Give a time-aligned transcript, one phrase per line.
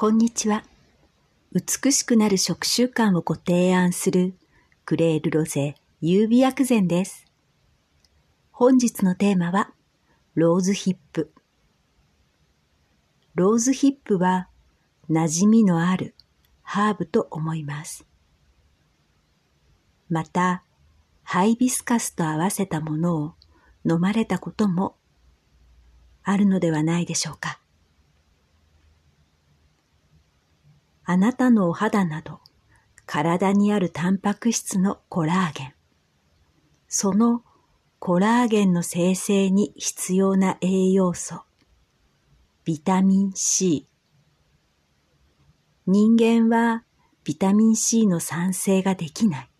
[0.00, 0.64] こんにちは。
[1.52, 4.32] 美しくなる食習慣をご提案する
[4.86, 7.26] クレールロゼ優美薬膳です。
[8.50, 9.72] 本日のテーマは
[10.34, 11.30] ローズヒップ。
[13.34, 14.48] ローズヒップは
[15.10, 16.14] 馴染みのある
[16.62, 18.06] ハーブと思います。
[20.08, 20.64] また、
[21.24, 23.34] ハイビスカスと合わせたものを
[23.84, 24.96] 飲まれたことも
[26.22, 27.59] あるのではないでしょうか。
[31.10, 32.38] あなたのお肌など
[33.04, 35.74] 体にあるタンパク質のコラーゲン。
[36.86, 37.42] その
[37.98, 41.42] コラーゲンの生成に必要な栄養素、
[42.64, 43.88] ビタミン C。
[45.88, 46.84] 人間は
[47.24, 49.50] ビタミン C の産生ができない。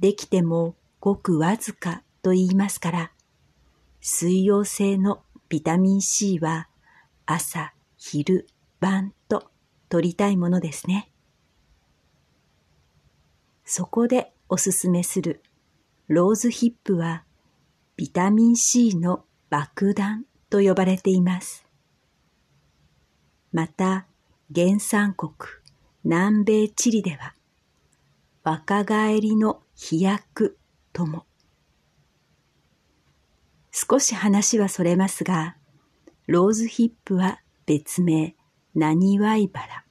[0.00, 3.12] できてもごくわずかと言いますから、
[4.02, 6.68] 水溶性のビタミン C は
[7.24, 8.46] 朝、昼、
[8.80, 9.51] 晩と
[9.92, 11.10] 取りたいものですね。
[13.66, 15.42] そこでおすすめする
[16.08, 17.24] ローズヒップは
[17.96, 21.66] ビタミン C の爆弾と呼ばれています。
[23.52, 24.06] また
[24.54, 25.32] 原産国
[26.04, 27.34] 南米チリでは
[28.44, 30.56] 若返りの飛躍
[30.94, 31.26] とも。
[33.70, 35.58] 少し話はそれますが、
[36.26, 38.34] ローズヒップは別名、
[38.74, 39.84] なにわいばら。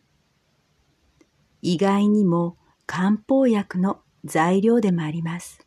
[1.61, 5.65] 意外にも漢方薬の材料でもあります。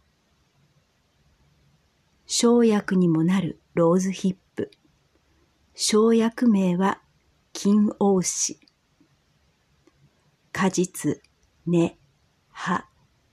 [2.27, 4.71] 生薬にもなるローズヒップ。
[5.75, 7.01] 生薬名は
[7.53, 8.59] 金黄子。
[10.53, 11.21] 果実、
[11.67, 11.99] 根、
[12.51, 12.87] 葉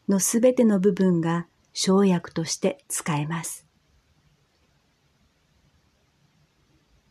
[0.08, 3.68] のすべての部分が生薬として使えます。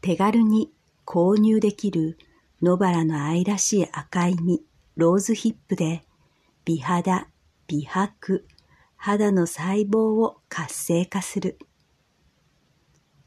[0.00, 0.72] 手軽に
[1.04, 2.18] 購入できる
[2.62, 4.60] 野原の愛らしい赤い実、
[4.94, 6.02] ローズヒップで
[6.66, 7.26] 美肌、
[7.66, 8.46] 美白、
[8.96, 11.58] 肌の細胞を活性化する。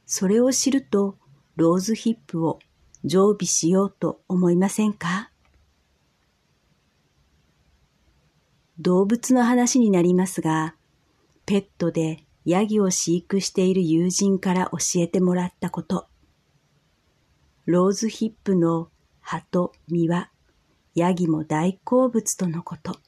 [0.06, 1.18] それを知ると
[1.56, 2.60] ローズヒップを
[3.04, 5.32] 常備しようと思いませんか？
[8.78, 10.76] 動物の話になりますが、
[11.48, 16.08] ペットでヤギを飼育している友人から教えてもらったこと。
[17.66, 18.90] ローズヒップの
[19.24, 20.30] 葉と実は
[20.94, 23.00] ヤギも大好物とのこと。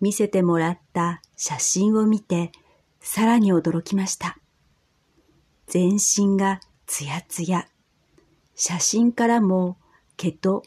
[0.00, 2.52] 見せてもらった写真を見て
[3.00, 4.38] さらに驚きました。
[5.66, 7.66] 全身がツヤツヤ。
[8.54, 9.78] 写真からも
[10.16, 10.64] 毛と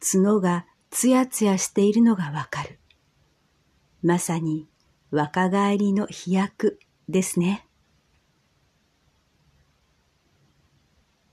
[0.00, 2.78] 角がツヤツヤしているのがわかる。
[4.02, 4.66] まさに
[5.10, 7.67] 若返りの飛躍ですね。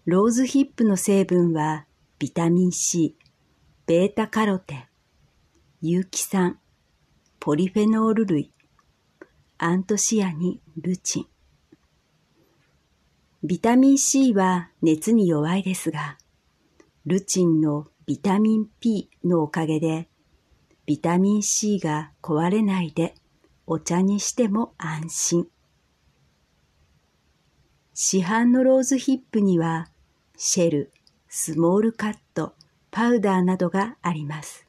[0.06, 1.88] ローズヒップの成分は
[2.20, 3.16] ビタミン C、
[3.88, 4.84] ベータカロテン、
[5.82, 6.60] 有機酸、
[7.40, 8.52] ポリフェノール類、
[9.58, 11.26] アントシアニン、ルチン。
[13.44, 16.20] ビタミン C は熱に弱いですが、
[17.08, 20.08] ルチンのビタミン P のおかげで、
[20.86, 23.16] ビタミン C が壊れないで
[23.66, 25.48] お茶にしても安心。
[27.96, 29.88] 市販のローズヒップには
[30.38, 30.92] シェル、
[31.30, 32.56] スモールカット、
[32.92, 34.68] パウダーなどがあります。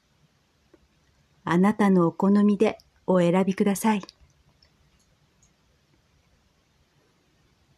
[1.44, 4.02] あなたのお好みでお選びください。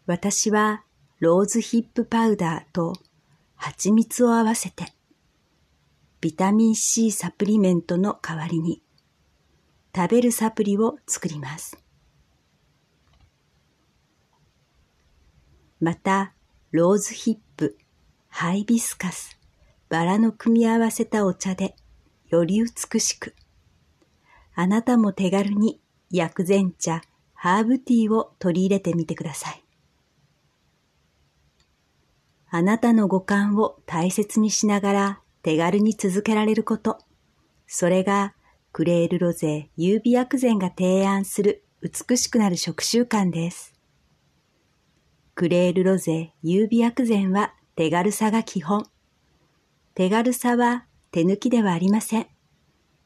[0.06, 0.84] 私は
[1.21, 2.94] ローズヒップパウダーと
[3.56, 4.94] 蜂蜜を合わせて
[6.20, 8.82] ビタミン C サプリメントの代わりに
[9.94, 11.78] 食べるサプリを作ります。
[15.81, 16.32] また、
[16.71, 17.79] ローズヒップ、
[18.29, 19.39] ハイビスカス、
[19.89, 21.75] バラの組み合わせたお茶で
[22.29, 23.34] より美しく。
[24.55, 25.81] あなたも手軽に
[26.11, 27.01] 薬膳茶、
[27.33, 29.65] ハーブティーを取り入れてみてください。
[32.51, 36.99] あなたの五感を大切にしながら手軽に続けられること。
[37.67, 38.35] それが
[38.73, 43.78] クレールロゼ優美薬膳が提案する美しくなる食習慣です。
[45.38, 48.87] クレールロゼ優美薬膳は手軽さが基本。
[49.94, 52.26] 手軽さは手抜きではありません。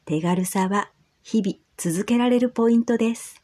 [0.06, 0.90] 手軽さは
[1.23, 3.38] 日々続けられるポイントです。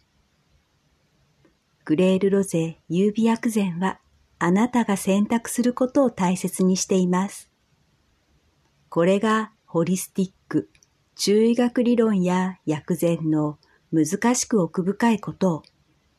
[1.85, 3.99] グレールロゼ優美薬膳は
[4.39, 7.51] あなたが選択することを大切にしています。
[8.89, 10.71] これがホリスティック、
[11.15, 13.59] 中医学理論や薬膳の
[13.93, 15.63] 難しく奥深いことを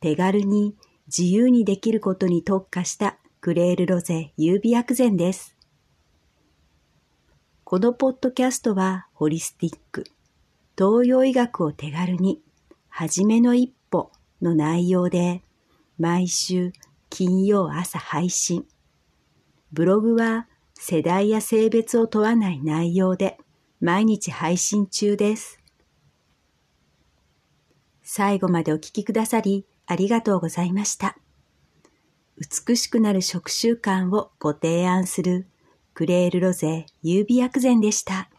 [0.01, 0.75] 手軽に
[1.09, 5.55] 自由にできることに特化したクレールロゼ優美薬膳です。
[7.63, 10.03] このポッドキャストはホリスティック、
[10.77, 12.43] 東洋医学を手軽に、
[12.89, 15.41] はじめの一歩の内容で、
[15.97, 16.73] 毎週
[17.09, 18.67] 金曜朝配信。
[19.71, 23.37] ブログは世代や性別を問わない内容で
[23.81, 25.59] 毎日配信中です。
[28.03, 31.17] 最後までお聞きくださりありがとうございました。
[32.37, 35.47] 美しくなる食習慣をご提案する
[35.95, 38.29] クレールロゼ優美薬膳でした。